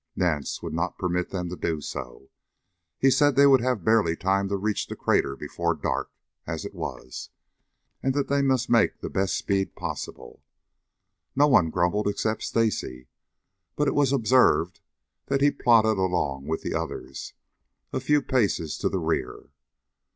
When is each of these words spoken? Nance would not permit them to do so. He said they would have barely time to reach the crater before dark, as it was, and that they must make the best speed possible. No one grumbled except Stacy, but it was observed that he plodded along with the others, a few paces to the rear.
Nance 0.15 0.63
would 0.63 0.73
not 0.73 0.97
permit 0.97 1.29
them 1.29 1.47
to 1.49 1.55
do 1.55 1.79
so. 1.79 2.31
He 2.97 3.11
said 3.11 3.35
they 3.35 3.45
would 3.45 3.61
have 3.61 3.85
barely 3.85 4.15
time 4.15 4.47
to 4.47 4.57
reach 4.57 4.87
the 4.87 4.95
crater 4.95 5.35
before 5.35 5.75
dark, 5.75 6.09
as 6.47 6.65
it 6.65 6.73
was, 6.73 7.29
and 8.01 8.15
that 8.15 8.27
they 8.27 8.41
must 8.41 8.67
make 8.67 9.01
the 9.01 9.11
best 9.11 9.37
speed 9.37 9.75
possible. 9.75 10.41
No 11.35 11.45
one 11.45 11.69
grumbled 11.69 12.07
except 12.07 12.41
Stacy, 12.41 13.09
but 13.75 13.87
it 13.87 13.93
was 13.93 14.11
observed 14.11 14.79
that 15.27 15.41
he 15.41 15.51
plodded 15.51 15.99
along 15.99 16.47
with 16.47 16.63
the 16.63 16.73
others, 16.73 17.35
a 17.93 17.99
few 17.99 18.23
paces 18.23 18.79
to 18.79 18.89
the 18.89 18.97
rear. 18.99 19.49